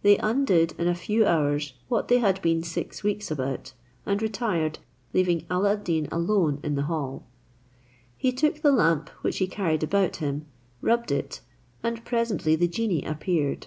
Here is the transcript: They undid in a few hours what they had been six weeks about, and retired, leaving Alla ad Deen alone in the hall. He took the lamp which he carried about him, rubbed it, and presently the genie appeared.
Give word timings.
They 0.00 0.16
undid 0.16 0.72
in 0.78 0.88
a 0.88 0.94
few 0.94 1.26
hours 1.26 1.74
what 1.88 2.08
they 2.08 2.16
had 2.16 2.40
been 2.40 2.62
six 2.62 3.02
weeks 3.04 3.30
about, 3.30 3.74
and 4.06 4.22
retired, 4.22 4.78
leaving 5.12 5.44
Alla 5.50 5.74
ad 5.74 5.84
Deen 5.84 6.08
alone 6.10 6.60
in 6.62 6.76
the 6.76 6.84
hall. 6.84 7.24
He 8.16 8.32
took 8.32 8.62
the 8.62 8.72
lamp 8.72 9.10
which 9.20 9.36
he 9.36 9.46
carried 9.46 9.82
about 9.82 10.16
him, 10.16 10.46
rubbed 10.80 11.12
it, 11.12 11.42
and 11.82 12.02
presently 12.06 12.56
the 12.56 12.68
genie 12.68 13.04
appeared. 13.04 13.66